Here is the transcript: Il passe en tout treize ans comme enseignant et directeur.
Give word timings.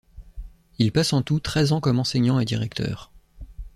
Il 0.79 0.91
passe 0.91 1.13
en 1.13 1.21
tout 1.21 1.39
treize 1.39 1.73
ans 1.73 1.79
comme 1.79 1.99
enseignant 1.99 2.39
et 2.39 2.45
directeur. 2.45 3.11